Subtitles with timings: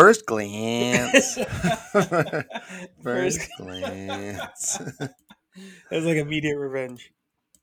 [0.00, 1.34] First glance.
[1.92, 2.48] First-
[3.02, 4.80] First glance.
[5.90, 7.12] It was like immediate revenge.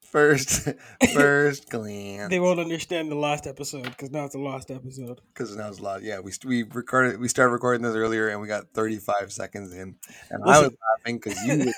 [0.01, 0.67] First,
[1.13, 2.29] first glance.
[2.29, 5.21] They won't understand the last episode because now it's a lost episode.
[5.33, 6.03] Because now it's a lot.
[6.03, 7.19] Yeah, we we recorded.
[7.19, 9.95] We started recording this earlier, and we got 35 seconds in,
[10.29, 11.73] and I was laughing because you.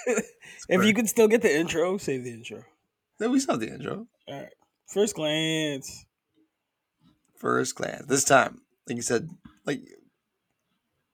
[0.67, 2.63] if you can still get the intro, save the intro.
[3.19, 4.07] Then we saw the intro.
[4.27, 4.49] All right.
[4.87, 6.05] First glance.
[7.37, 8.05] First glance.
[8.07, 9.29] This time, like you said,
[9.65, 9.81] like.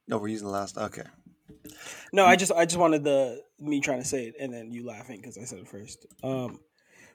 [0.08, 0.78] No, we're using the last.
[0.78, 1.02] Okay.
[2.12, 4.86] No, I just I just wanted the me trying to say it and then you
[4.86, 6.06] laughing because I said it first.
[6.22, 6.60] Um,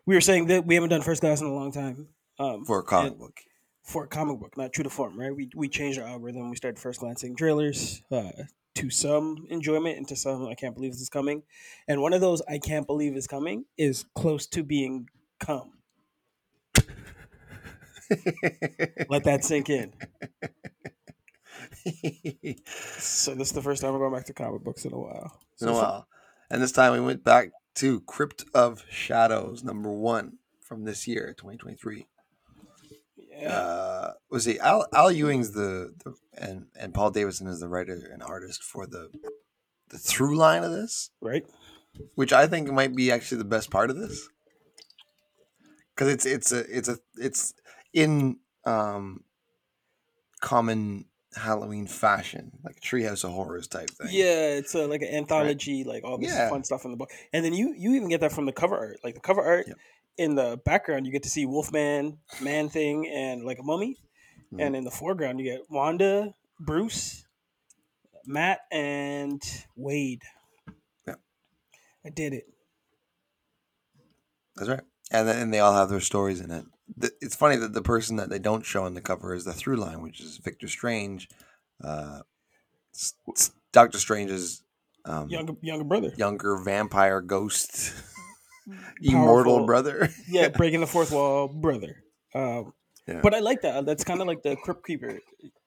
[0.06, 2.08] we were saying that we haven't done first class in a long time.
[2.40, 3.40] Um, For a comic book.
[3.84, 5.36] for a comic book, not true to form, right?
[5.36, 6.50] We we changed our algorithm.
[6.50, 8.32] We started first glancing trailers uh,
[8.76, 11.44] to some enjoyment and to some I can't believe this is coming.
[11.88, 15.08] And one of those I can't believe is coming is close to being
[15.40, 15.74] come.
[19.10, 19.94] Let that sink in.
[22.98, 25.40] So this is the first time we're going back to comic books in a while.
[25.62, 26.08] in a while.
[26.50, 31.34] And this time we went back to Crypt of Shadows, number one from this year,
[31.38, 32.06] 2023.
[33.18, 37.68] yeah, Uh, was it Al, Al Ewing's the, the and and Paul Davidson is the
[37.70, 39.10] writer and artist for the
[39.90, 41.46] the through line of this, right.
[42.16, 44.28] which I think might be actually the best part of this,
[45.96, 47.54] because it's it's a it's a it's
[47.94, 49.24] in um
[50.42, 54.08] common Halloween fashion, like Treehouse of Horrors type thing.
[54.12, 56.50] Yeah, it's a, like an anthology, like all this Yeah.
[56.50, 57.12] fun stuff in the book.
[57.32, 59.00] And then you you even get that from the cover art.
[59.04, 59.78] Like the cover art Yep.
[60.18, 63.98] in the background, you get to see Wolfman, Man Thing, and like a mummy.
[64.54, 64.62] Mhm.
[64.66, 67.26] And in the foreground, you get Wanda, Bruce,
[68.26, 69.42] Matt, and
[69.78, 70.24] Wade.
[71.08, 71.16] Yeah.
[72.06, 72.48] I did it.
[74.58, 74.82] That's right.
[75.12, 76.66] And then and they all have their stories in it.
[76.98, 79.54] The- It's funny that the person that they don't show on the cover is the
[79.54, 81.28] through line, which is Victor Strange.
[81.84, 82.22] Uh,
[83.72, 84.64] Doctor Strange's
[85.06, 86.14] um, Younger younger brother.
[86.18, 87.94] younger vampire ghost,
[89.02, 90.10] immortal brother.
[90.28, 92.04] Yeah, breaking the fourth wall, brother.
[92.36, 92.74] Um,
[93.08, 93.22] Yeah.
[93.24, 93.86] But I like that.
[93.86, 95.20] That's kind of like the Crypt Keeper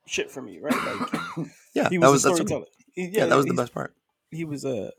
[0.06, 0.72] shit for me, right?
[1.36, 2.66] Like yeah, he that was, was a storyteller.
[2.94, 3.94] He- yeah, that was the best part.
[4.30, 4.92] he was a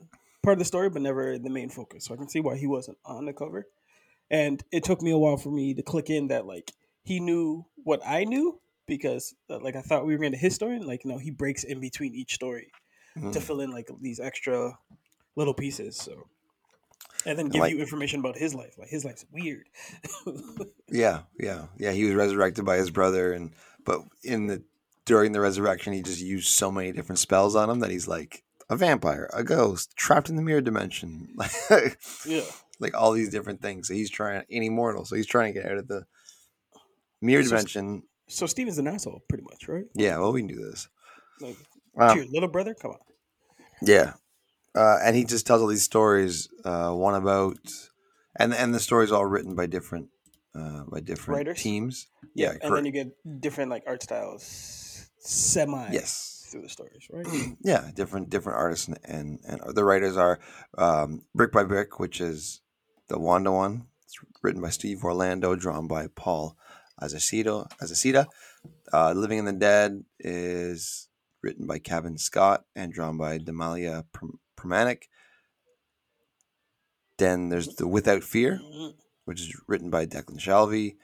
[0.44, 2.06] part of the story, but never the main focus.
[2.06, 3.68] So I can see why he wasn't on the cover.
[4.32, 6.72] And it took me a while for me to click in that like
[7.04, 10.76] he knew what I knew because uh, like I thought we were into his story,
[10.78, 12.72] and like no, he breaks in between each story
[13.16, 13.42] to Mhm.
[13.42, 14.78] fill in like these extra
[15.36, 15.96] little pieces.
[15.98, 16.28] So
[17.26, 18.78] and then give Like- you information about his life.
[18.78, 19.68] Like his life's weird.
[20.88, 21.92] Yeah, yeah, yeah.
[21.92, 23.52] He was resurrected by his brother, and
[23.86, 24.62] but in the
[25.06, 28.44] during the resurrection, he just used so many different spells on him that he's like
[28.70, 31.52] a vampire, a ghost, trapped in the mirror dimension, like
[32.26, 32.42] yeah.
[32.80, 33.88] Like all these different things.
[33.88, 36.06] So he's trying any mortal, so he's trying to get out of the
[37.22, 38.04] mirror So- dimension.
[38.28, 39.86] So Steven's an asshole, pretty much, right?
[39.94, 40.88] Yeah, well, we can do this.
[41.40, 41.58] Like
[41.98, 42.98] Um, your little brother, come on.
[43.82, 44.14] Yeah,
[44.74, 46.50] uh, and he just tells all these stories.
[46.64, 47.58] Uh, one about,
[48.40, 50.10] and and the stories all written by different
[50.56, 51.62] uh, by different Writers?
[51.62, 52.08] teams.
[52.34, 52.76] Yeah, Yeah, and correct.
[52.76, 55.92] then you get different like art styles, semi.
[55.92, 56.32] Yes.
[56.52, 57.28] through the stories, right?
[57.62, 60.40] yeah, different different artists and and, and the writers are
[60.78, 62.62] um, Brick by Brick, which is
[63.08, 63.88] the Wanda one.
[64.04, 66.58] It's written by Steve Orlando, drawn by Paul
[67.02, 67.68] Azacito.
[67.82, 68.28] Azacita.
[68.94, 71.08] Uh, Living in the Dead is
[71.42, 74.04] written by Kevin Scott and drawn by Demalia
[74.58, 75.04] Pramanik.
[77.18, 78.60] Then there's the Without Fear,
[79.26, 80.96] which is written by Declan Shalvey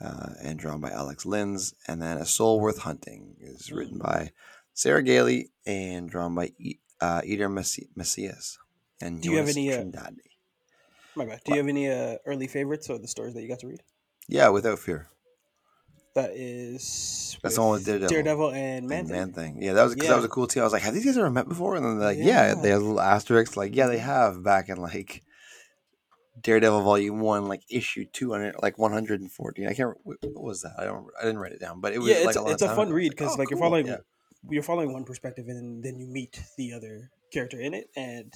[0.00, 1.72] uh, and drawn by Alex Lins.
[1.86, 4.32] And then A Soul Worth Hunting is written by
[4.74, 8.58] Sarah Gailey and drawn by e- uh, Eder Messi- Messias.
[9.00, 10.18] And Do you have any, uh, Trindade.
[11.18, 11.40] My bad.
[11.44, 13.80] Do you have any uh, early favorites or the stories that you got to read?
[14.28, 15.08] Yeah, Without Fear.
[16.14, 18.08] That is That's the one with Daredevil.
[18.08, 19.16] Daredevil and Man And Thing.
[19.16, 19.62] Man Thing.
[19.62, 20.16] Yeah, that was 'cause that Yeah.
[20.16, 20.62] was a cool team.
[20.62, 21.76] I was like, have these guys ever met before?
[21.76, 22.54] And then they're like, yeah, Yeah.
[22.62, 23.56] they have a little asterisk.
[23.56, 25.22] Like, yeah, they have back in like
[26.42, 29.66] Daredevil Volume One, like issue two hundred, like one hundred and fourteen.
[29.68, 29.96] I can't.
[30.04, 30.74] What what was that?
[30.78, 31.06] I don't.
[31.20, 32.68] I didn't write it down, but it was yeah, like it's a, lot it's a
[32.74, 32.94] fun ago.
[32.96, 33.96] Read because oh, like you're following Yeah.
[34.48, 38.32] you're following one perspective and then you meet the other character in it and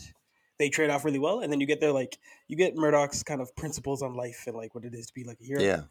[0.62, 2.18] they trade off really well and then you get their like
[2.48, 5.24] you get Murdock's kind of principles on life and like what it is to be
[5.24, 5.60] like a hero.
[5.60, 5.82] Yeah,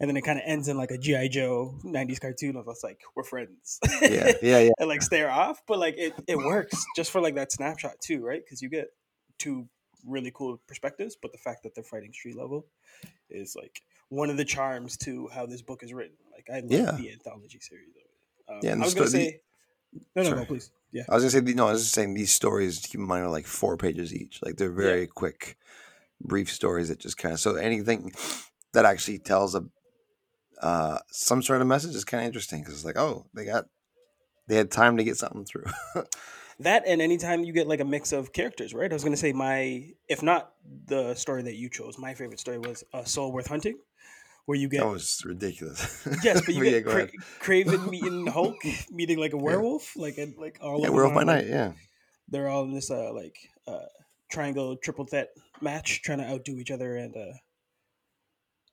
[0.00, 2.82] And then it kind of ends in like a GI Joe '90s cartoon of us
[2.82, 3.78] like we're friends.
[4.00, 4.70] yeah, yeah, yeah.
[4.78, 8.24] and like stare off, but like it, it works just for like that snapshot too,
[8.24, 8.42] right?
[8.44, 8.88] Because you get
[9.38, 9.68] two
[10.06, 12.66] really cool perspectives, but the fact that they're fighting street level
[13.30, 16.16] is like one of the charms to how this book is written.
[16.32, 16.92] Like I love Yeah.
[16.92, 18.10] the anthology series of it.
[18.48, 19.40] Um, Yeah, I was gonna say,
[20.14, 21.66] no, no, no, please, yeah, I was gonna say no.
[21.66, 22.78] I was just saying these stories.
[22.78, 24.38] Keep in mind are like four pages each.
[24.42, 25.58] Like they're very quick,
[26.20, 27.40] brief stories that just kind of.
[27.40, 28.12] So anything
[28.72, 29.64] that actually tells a
[30.62, 33.64] uh, some sort of message is kind of interesting because it's like, oh, they got
[34.46, 35.66] they had time to get something through.
[36.60, 38.88] That and anytime you get like a mix of characters, right?
[38.88, 40.52] I was gonna say my, if not
[40.86, 43.76] the story that you chose, my favorite story was uh, Soul Worth Hunting,
[44.46, 46.06] where you get that was ridiculous.
[46.22, 47.10] yes, but you yeah, get go Cra-
[47.40, 51.14] Kraven meeting Hulk, meeting like a werewolf, like and like all Yeah, of we're them
[51.14, 51.46] by like, night.
[51.46, 51.72] Yeah,
[52.28, 53.36] They're all in this uh like
[53.66, 53.86] uh
[54.30, 55.30] triangle triple threat
[55.60, 57.32] match, trying to outdo each other and uh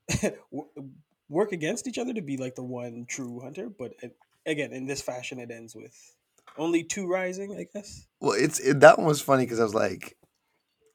[1.29, 3.69] work against each other to be like the one true hunter.
[3.69, 6.15] But it, again, in this fashion, it ends with
[6.57, 8.07] only two rising, I guess.
[8.19, 10.17] well, it's it, that one was funny because I was like,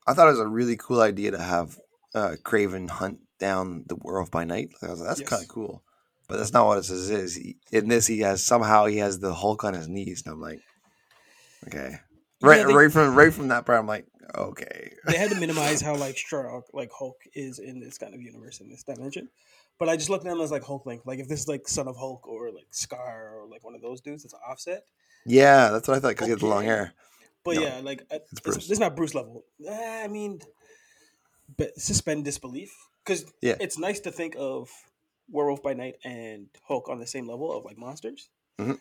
[0.07, 1.79] I thought it was a really cool idea to have
[2.17, 4.71] uh, Kraven hunt down the werewolf by night.
[4.83, 5.29] I was like, that's Yes.
[5.29, 5.83] kind of cool,
[6.29, 7.11] but that's not what it says.
[7.11, 10.33] Is he, in this he has somehow he has the Hulk on his knees, and
[10.35, 10.61] I'm like,
[11.69, 11.97] okay,
[12.43, 15.37] right, Yeah, they- right from right from that part, I'm like, okay, they had to
[15.41, 19.29] minimize how like strong like Hulk is in this kind of universe in this dimension.
[19.79, 21.01] But I just look at him as like Hulkling.
[21.05, 23.83] Like if this is like Son of Hulk or like Skaar or like one of
[23.83, 24.85] those dudes, it's an offset.
[25.27, 26.95] yeah, that's what I thought because he had the long hair.
[27.45, 28.71] But No, yeah, like uh, it's it's, Bruce.
[28.71, 29.45] it's not Bruce level.
[29.69, 30.41] Eh, I mean,
[31.77, 32.73] suspend disbelief
[33.05, 33.57] because Yeah.
[33.61, 34.71] it's nice to think of
[35.29, 38.29] Werewolf by Night and Hulk on the same level of like monsters.
[38.59, 38.79] Mhm.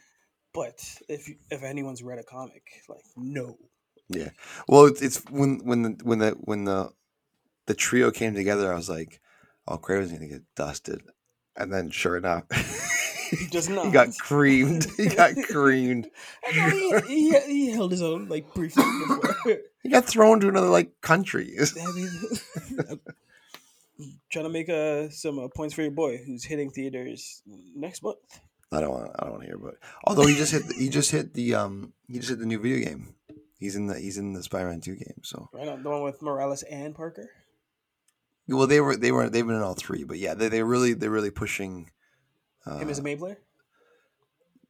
[0.53, 0.79] But
[1.09, 3.57] if you, if anyone's read a comic, like no,
[4.07, 4.29] Yeah.
[4.67, 6.91] Well, it's, it's when when the when the when the
[7.65, 9.19] the trio came together, I was like,
[9.67, 11.01] "Oh, Kraven's gonna get dusted,"
[11.55, 12.43] and then sure enough,
[13.29, 13.85] he does not.
[13.85, 14.87] he got creamed.
[14.97, 16.09] He got creamed.
[16.51, 19.57] He, he, he held his own like briefly before.
[19.83, 21.55] He got thrown to another like country.
[21.59, 22.99] I mean,
[24.31, 27.43] trying to make uh, some uh, points for your boy who's hitting theaters
[27.75, 28.17] next month.
[28.71, 29.11] I don't want.
[29.19, 29.73] I don't want to hear about.
[29.73, 29.79] It.
[30.05, 30.63] Although he just hit.
[30.75, 31.93] He just hit the um.
[32.07, 33.13] He just hit the new video game.
[33.59, 33.99] He's in the.
[33.99, 35.21] He's in the Spider-Man Two game.
[35.23, 37.29] So Right on the one with Morales and Parker.
[38.47, 38.95] well, they were.
[38.95, 39.29] They were.
[39.29, 40.03] They've been in all three.
[40.03, 41.91] But yeah, they they really they're really pushing.
[42.65, 43.37] Uh, Him as a main player.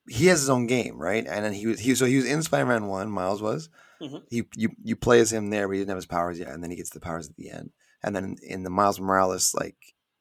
[0.08, 1.26] he has his own game, right?
[1.26, 3.10] And then he was he so he was in Spider Man One.
[3.10, 3.70] Miles was.
[4.02, 4.24] Mhm.
[4.30, 6.62] He you you play as him there, but he didn't have his powers yet, and
[6.62, 7.72] then he gets the powers at the end.
[8.04, 9.78] And then in, the Miles Morales like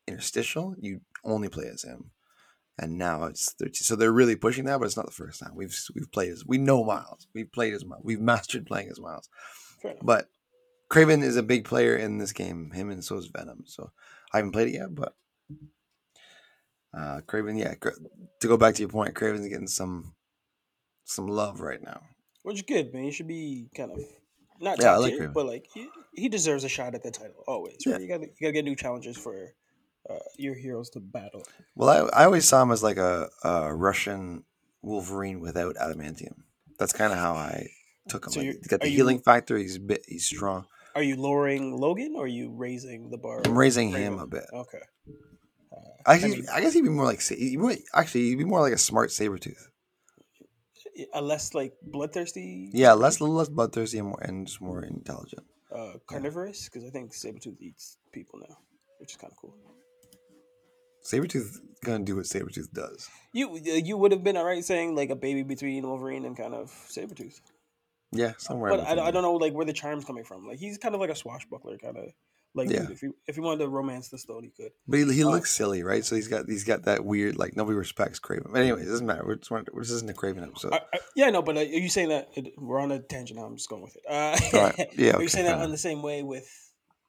[0.07, 2.11] interstitial, you only play as him.
[2.79, 5.53] And now it's they're, so they're really pushing that, but it's not the first time
[5.55, 9.01] we've we've played as we know Miles, we've played as Miles, we've mastered playing as
[9.01, 9.29] Miles.
[9.83, 9.97] Fair.
[10.03, 10.29] But
[10.91, 12.71] Kraven is a big player in this game.
[12.71, 13.65] Him and so is Venom.
[13.67, 13.91] So
[14.33, 15.15] I haven't played it yet, but
[16.97, 17.75] uh, Kraven, yeah.
[18.41, 20.15] To go back to your point, Kraven's getting some
[21.05, 22.01] some love right now.
[22.43, 23.05] Which is good, man.
[23.05, 23.99] He should be kind of
[24.61, 27.43] not Yeah, I like tier, but like he, he deserves a shot at the title
[27.47, 27.77] always.
[27.87, 27.95] Right?
[27.95, 27.99] Yeah.
[27.99, 29.55] You got to you got to get new challenges for
[30.09, 31.43] uh, your heroes to battle.
[31.75, 34.45] Well, I, I always saw him as like a, a Russian
[34.83, 36.35] Wolverine without adamantium.
[36.79, 37.69] That's kind of how I
[38.09, 38.33] took him.
[38.33, 39.57] So Like, he's got the are you- healing factor.
[39.57, 40.05] He's bit.
[40.07, 40.67] He's strong.
[40.95, 43.43] Are you lowering Logan or are you raising the bar?
[43.45, 44.45] I'm raising him a bit.
[44.53, 44.79] Okay.
[46.07, 48.45] Uh, Actually, mean- I, guess he'd be more like sa- he might, actually he'd be
[48.45, 49.69] more like a smart saber tooth.
[51.15, 52.71] a less like bloodthirsty.
[52.73, 55.45] Yeah, less little less bloodthirsty and more and just more intelligent.
[55.75, 58.57] uh, carnivorous because I think Sabretooth eats people now,
[59.01, 59.55] which is kind of cool.
[61.05, 63.09] Sabretooth gonna do what Sabretooth does.
[63.33, 66.71] You you would have been alright saying like a baby between Wolverine and kind of
[66.89, 67.41] Sabretooth.
[68.13, 68.71] Yeah, somewhere.
[68.77, 70.47] But I, I don't know like where the charm's coming from.
[70.47, 72.05] Like he's kind of like a swashbuckler kind of
[72.55, 72.83] like Yeah.
[72.83, 74.73] dude, if he if he wanted to romance the stone, he could.
[74.87, 76.05] But he, he Uh, looks silly, right?
[76.05, 78.53] So he's got he's got that weird like nobody respects Kraven.
[78.53, 79.25] But anyways, it doesn't matter.
[79.27, 80.73] We're just, this isn't a Kraven episode.
[80.73, 83.39] I, I, yeah, no, but uh, are you saying that it, we're on a tangent
[83.39, 83.47] now?
[83.47, 84.03] I'm just going with it.
[84.09, 86.49] Uh, Alright, yeah, are okay, you saying that on the same way with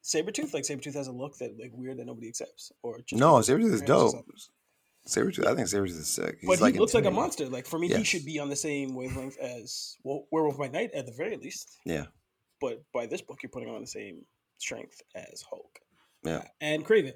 [0.04, 0.54] Sabretooth?
[0.54, 3.50] Like Sabretooth has a look that like weird that nobody accepts, or just no, because
[3.50, 4.16] Sabretooth is dope.
[5.08, 6.38] Sabretooth, I think Sabretooth is sick.
[6.42, 7.48] He's But like he looks like a monster.
[7.48, 10.90] Like for me, he should be on the same wavelength as well, Werewolf by Night
[10.96, 11.78] at the very least.
[11.86, 12.06] Yeah.
[12.60, 14.26] But by this book, you're putting him on the same
[14.58, 15.80] strength as Hulk.
[16.24, 16.38] Yeah.
[16.38, 17.14] Uh, and Kraven.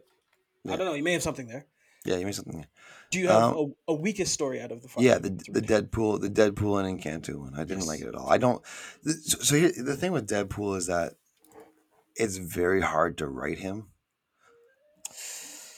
[0.63, 0.74] Yeah.
[0.74, 0.93] I don't know.
[0.93, 1.65] You may have something there.
[2.05, 2.65] Yeah, you mean something.
[3.12, 5.03] Do you have Um, a, a weakest story out of the five?
[5.03, 5.62] Yeah, the the?
[5.62, 7.53] Deadpool, the Deadpool and Encanto one.
[7.55, 7.88] I didn't Yes.
[7.88, 8.29] like it at all.
[8.29, 8.63] I don't.
[9.03, 11.13] So, so here, the thing with Deadpool is that
[12.15, 13.89] it's very hard to write him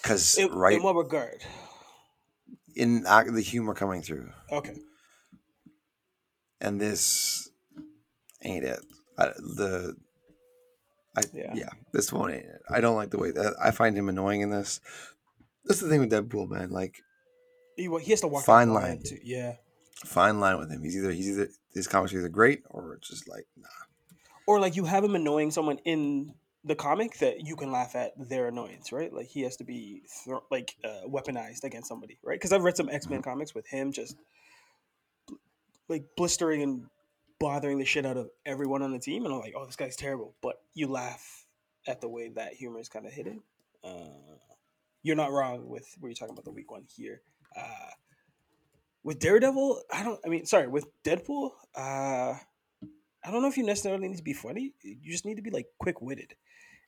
[0.01, 1.41] because right in what regard?
[2.75, 4.75] in act- the humor coming through, Okay.
[6.59, 7.49] and this
[8.43, 8.79] ain't it.
[9.17, 9.95] I, the
[11.17, 11.53] I Yeah.
[11.53, 11.69] yeah.
[11.91, 12.61] this one ain't it.
[12.69, 14.79] I don't like the way that I find him annoying in this.
[15.65, 16.69] That's the thing with Deadpool, man.
[16.71, 17.01] Like
[17.75, 19.01] He, wa- he has to walk Fine line.
[19.03, 19.19] Too.
[19.23, 19.55] Yeah.
[20.05, 20.81] fine line with him.
[20.83, 23.67] He's either he's either his comics are either great or just like nah.
[24.47, 28.11] Or like you have him annoying someone in the comic that you can laugh at
[28.29, 29.11] their annoyance, right?
[29.11, 32.35] Like he has to be thro- like uh, weaponized against somebody, right?
[32.35, 33.13] Because I've read some X Mm-hmm.
[33.15, 34.15] Men comics with him just
[35.87, 36.85] like blistering and
[37.41, 39.95] bothering the shit out of everyone on the team, and I'm like, oh, this guy's
[39.95, 40.35] terrible.
[40.41, 41.45] But you laugh
[41.87, 43.41] at the way that humor is kind of hidden.
[43.83, 44.37] Uh,
[45.01, 47.21] you're not wrong with where you're talking about the weak one here.
[47.57, 47.89] Uh,
[49.03, 50.19] with Daredevil, I don't.
[50.23, 52.35] I mean, sorry, with Deadpool, uh,
[53.25, 54.73] I don't know if you necessarily need to be funny.
[54.83, 56.35] You just need to be like quick witted,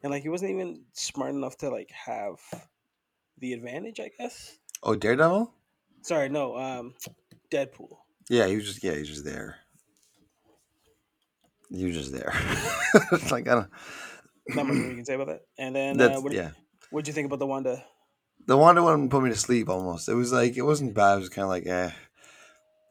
[0.04, 2.36] and like he wasn't even smart enough to like have
[3.40, 4.00] the advantage.
[4.00, 4.60] I guess.
[4.84, 5.52] Oh, Daredevil.
[6.04, 6.56] Sorry, no.
[6.56, 6.94] Um,
[7.50, 7.98] Deadpool.
[8.30, 9.58] Yeah, he was just yeah, he was just there.
[11.74, 12.32] Was just there.
[13.12, 13.70] it's like I don't.
[14.50, 15.42] Not much you can say about that.
[15.58, 16.52] And then, uh, what, yeah.
[16.92, 17.84] what'd you think about the Wanda?
[18.46, 20.10] The Wanda one put me to sleep almost.
[20.10, 21.16] It was like it wasn't bad.
[21.16, 21.92] It was kind of like eh.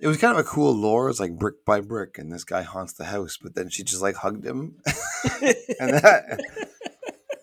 [0.00, 1.08] It was kind of a cool lore.
[1.10, 3.38] It's like brick by brick, and this guy haunts the house.
[3.40, 4.78] But then she just like hugged him,
[5.40, 6.40] and that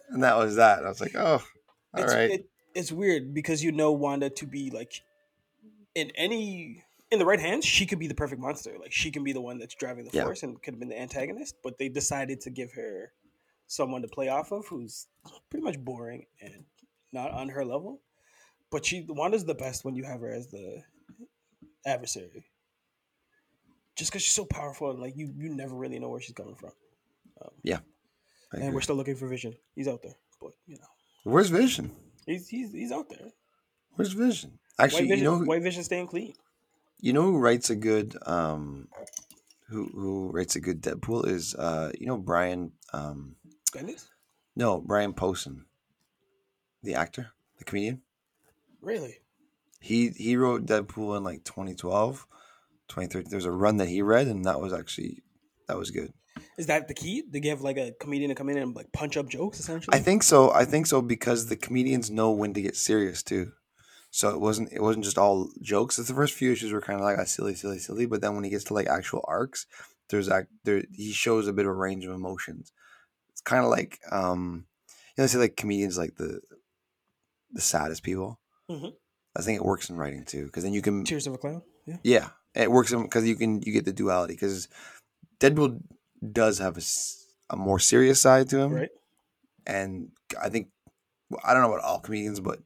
[0.10, 0.79] and that was that.
[0.79, 1.41] And I was like, oh,
[1.93, 2.31] all it's, right.
[2.31, 5.01] it, it's weird because you know Wanda to be like
[5.96, 8.75] in any in the right hands, she could be the perfect monster.
[8.80, 10.24] Like she can be the one that's driving the Yeah.
[10.25, 11.56] force and could have been the antagonist.
[11.63, 13.12] But they decided to give her
[13.68, 15.08] someone to play off of who's
[15.50, 16.66] pretty much boring and
[17.12, 18.01] not on her level.
[18.72, 20.84] But she Wanda's the best when you have her as the
[21.86, 22.46] adversary.
[23.96, 26.56] Just because she's so powerful, and like you, you never really know where she's coming
[26.56, 26.72] from.
[27.42, 27.80] Um, I
[28.54, 28.75] and agree.
[28.75, 29.56] we're still looking for Vision.
[29.75, 30.88] He's out there, but you know,
[31.24, 31.92] Where's Vision?
[32.25, 33.28] he's he's he's out there.
[33.96, 34.51] Where's Vision?
[34.78, 36.34] White Actually, Vision, you know, who, White Vision staying clean.
[37.00, 38.89] You know who writes a good um,
[39.70, 43.36] who who writes a good Deadpool is uh, you know Brian um,
[43.72, 44.08] Bendis?
[44.56, 45.63] no Brian Posehn,
[46.84, 48.01] the actor, the comedian.
[48.82, 49.20] Really?
[49.79, 52.27] He he wrote Deadpool in like 2012,
[52.89, 53.29] 2013.
[53.29, 55.24] There's a run that he read, and that was actually
[55.68, 56.13] that was good.
[56.58, 57.24] Is that the key?
[57.29, 59.96] They give like a comedian to come in and like punch up jokes essentially.
[59.96, 60.51] I think so.
[60.51, 63.53] I think so because the comedians know when to get serious too.
[64.12, 65.98] So it wasn't it wasn't just all jokes.
[65.98, 68.06] The first few issues were kind of like a silly, silly, silly.
[68.06, 69.66] But then when he gets to like actual arcs,
[70.10, 72.72] there's act there he shows a bit of a range of emotions.
[73.32, 74.66] It's kind of like um,
[75.18, 76.42] you know, say like comedians like the
[77.51, 78.39] the saddest people.
[78.70, 78.94] Mhm.
[79.38, 81.62] I think it works in writing too because then you can Tears of a Clown.
[81.86, 81.98] Yeah.
[82.04, 84.68] yeah, it works because you can you get the duality because
[85.39, 85.82] Deadpool
[86.32, 86.82] does have a,
[87.51, 88.89] a more serious side to him, Right.
[89.66, 90.10] and
[90.42, 90.70] I think
[91.44, 92.60] I don't know about all comedians, but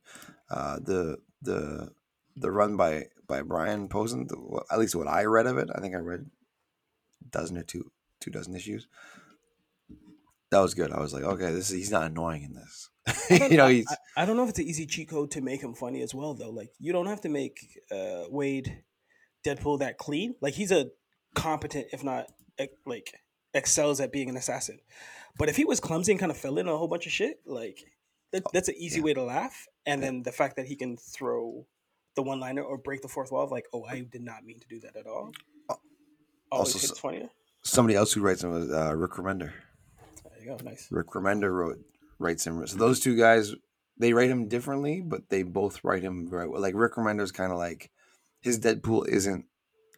[0.50, 1.92] uh, the the
[2.36, 5.80] the run by by Brian Posehn, the, at least what I read of it, I
[5.80, 6.26] think I read
[7.22, 8.88] a dozen or two two dozen issues.
[10.52, 10.92] That was good.
[10.92, 12.90] I was like, okay, this is, he's not annoying in this.
[13.32, 15.32] I don't- you know, he's I, I don't know if it's an easy cheat code
[15.32, 16.52] to make him funny as well, though.
[16.52, 18.84] Like, you don't have to make uh, Wade
[19.46, 20.36] Deadpool that clean.
[20.42, 20.92] Like, he's a
[21.34, 22.28] competent, if not
[22.86, 23.16] like
[23.54, 24.80] excels at being an assassin.
[25.38, 27.40] But if he was clumsy and kind of fell in a whole bunch of shit,
[27.46, 27.84] like
[28.32, 29.06] that, that's an easy yeah.
[29.06, 29.68] way to laugh.
[29.86, 30.08] And Yeah.
[30.08, 31.66] then the fact that he can throw
[32.16, 34.60] the one liner or break the fourth wall of like, oh, I did not mean
[34.60, 35.32] to do that at all.
[35.70, 35.82] Al-
[36.52, 37.30] Always also hits so- funnier.
[37.64, 39.52] somebody else who writes him was uh, Rick Remender.
[40.24, 40.58] There you go.
[40.64, 40.88] Nice.
[40.92, 41.80] Rick Remender wrote
[42.20, 42.66] writes him.
[42.68, 43.54] So those two guys,
[43.98, 46.62] they write him differently, but they both write him very well.
[46.62, 47.90] Like Rick Remender's kind of like
[48.42, 49.46] his Deadpool isn't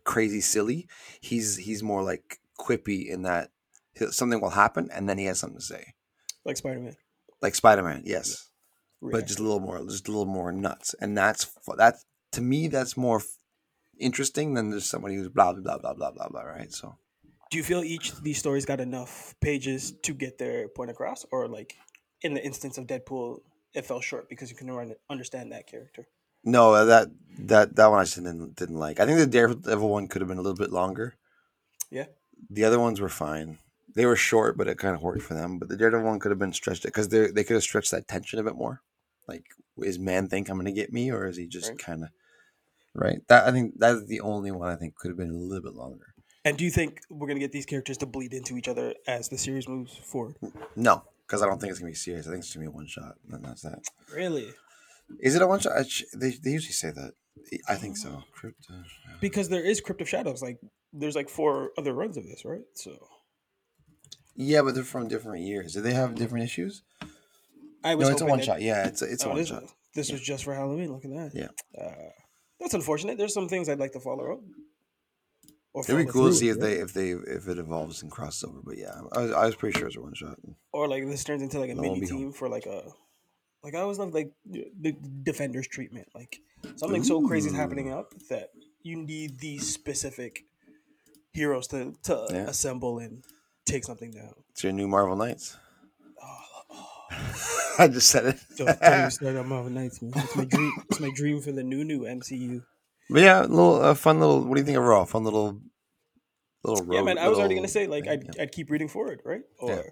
[0.04, 0.88] crazy silly.
[1.22, 3.51] He's he's more like quippy in that
[4.12, 5.94] something will happen and then he has something to say.
[6.46, 6.96] Like Spider Man.
[7.42, 8.50] Like Spider Man, yes,
[9.12, 10.95] but just a little more, just a little more nuts.
[11.00, 13.21] And that's that's to me that's more
[14.00, 16.41] interesting than just somebody who's blah blah blah blah blah blah blah.
[16.41, 16.71] Right?
[16.71, 16.97] So
[17.51, 21.25] do you feel each of these stories got enough pages to get their point across
[21.31, 21.75] or like
[22.21, 23.39] in the instance of deadpool
[23.74, 26.07] it fell short because you couldn't understand that character
[26.45, 27.09] no, uh, that
[27.39, 29.00] that that one I just didn't didn't like.
[29.00, 31.15] I think the Daredevil one could have been a little bit longer.
[31.89, 32.05] Yeah.
[32.50, 33.57] The other ones were fine.
[33.95, 35.57] They were short, but it kind of worked for them.
[35.57, 38.07] But the Daredevil one could have been stretched because they they could have stretched that
[38.07, 38.83] tension a bit more.
[39.27, 39.46] Like,
[39.77, 41.79] is man thing coming to get me, or is he just Right.
[41.79, 42.10] kind of
[42.94, 43.20] right?
[43.27, 45.74] That I think that's the only one I think could have been a little bit
[45.74, 46.13] longer.
[46.46, 48.94] and do you think we're going to get these characters to bleed into each other
[49.08, 50.36] as the series moves forward
[50.75, 52.27] No, because I don't think it's gonna be serious.
[52.27, 53.79] I think it's gonna be a one shot, and that's that.
[54.13, 54.53] really
[55.20, 55.74] Is it a one shot?
[56.15, 57.13] They they usually say that.
[57.67, 58.24] I think so.
[58.32, 58.74] Crypto.
[59.22, 60.58] because there is crypt of shadows like
[60.94, 62.91] there's like four other runs of this right so
[64.36, 65.74] Yeah, but they're from different years.
[65.74, 66.84] Do they have different issues?
[67.86, 68.62] I was No, it's a one that- shot.
[68.62, 69.63] Yeah, it's a, it's a Oh, one this, shot.
[69.94, 71.82] this was just for halloween look at that Yeah.
[71.82, 72.10] uh,
[72.60, 74.39] that's unfortunate there's some things i'd like to follow up
[75.77, 76.62] It'd be cool to see if right?
[76.68, 78.60] they if they if it evolves and crosses over.
[78.63, 80.38] But yeah, I was, I was pretty sure it's a one shot.
[80.72, 82.84] or like this turns into like a and mini team for like a
[83.62, 86.08] like I always love like the defenders treatment.
[86.15, 86.39] Like
[86.77, 88.51] something so crazy is happening up that
[88.84, 90.46] you need these specific
[91.34, 92.48] heroes to to Yeah.
[92.48, 93.25] assemble and
[93.65, 94.34] take something down.
[94.51, 95.58] It's your new Marvel Knights.
[96.24, 96.54] Oh,
[97.79, 98.39] I just said it.
[98.57, 100.13] don't, don't start on Marvel Knights, man.
[100.15, 100.74] It's my dream.
[100.89, 102.63] It's my dream for the new new MCU.
[103.10, 104.41] But yeah, a little uh, fun little.
[104.41, 105.05] What do you think of Raw?
[105.05, 105.60] Fun little,
[106.63, 106.93] little.
[106.93, 107.17] yeah, man.
[107.17, 108.43] I was already gonna say like I'd, yeah.
[108.43, 109.41] I'd keep reading forward, right?
[109.60, 109.86] Or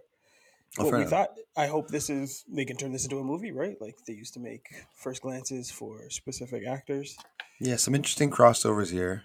[0.79, 1.29] Oh, what we thought.
[1.55, 3.75] I hope this is they can turn this into a movie, right?
[3.79, 4.65] Like they used to make
[4.95, 7.15] first glances for specific actors.
[7.59, 9.23] Yeah, some interesting crossovers here.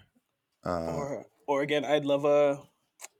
[0.63, 2.61] Uh, or or again, I'd love a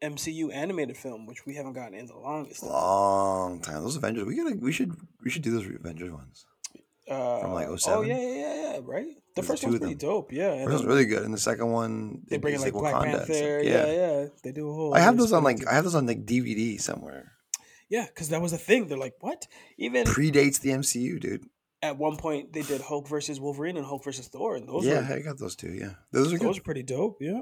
[0.01, 2.61] MCU animated film, which we haven't gotten in the longest.
[2.61, 2.69] time.
[2.69, 3.81] long time.
[3.83, 4.25] Those Avengers.
[4.25, 4.55] We gotta.
[4.55, 4.93] We should.
[5.23, 6.45] We should do those Avengers ones.
[7.09, 8.07] Uh, From, like, Oh 07?
[8.07, 9.07] yeah, yeah, yeah, yeah, right.
[9.07, 10.31] The There's first one's pretty dope.
[10.31, 12.73] Yeah, and First one's really good, and the second one they bring in is like
[12.73, 13.17] Black Wakanda.
[13.25, 13.61] Panther.
[13.63, 13.85] Yeah.
[13.91, 14.93] yeah, They do a whole.
[14.93, 17.31] I have those on like I have those on like DVD somewhere.
[17.89, 18.87] Yeah, because that was the thing.
[18.87, 19.47] They're like, what?
[19.79, 21.45] Even Predates the MCU, dude.
[21.81, 25.09] at one point, they did Hulk versus Wolverine and Hulk versus Thor, and those yeah,
[25.09, 25.71] were I got those two.
[25.73, 26.47] Yeah, those are good.
[26.47, 27.17] those are pretty dope.
[27.21, 27.41] Yeah,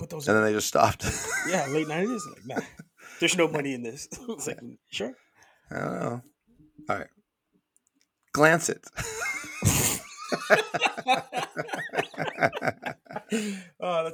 [0.00, 1.04] but those and are then they just stopped.
[1.48, 2.26] yeah late nineties.
[2.26, 2.64] Like, nah,
[3.20, 4.08] there's no money in this.
[4.30, 5.12] it's like sure.
[5.70, 6.22] I don't know.
[6.88, 7.06] All right,
[8.32, 8.82] glance it.
[13.80, 14.08] oh, that's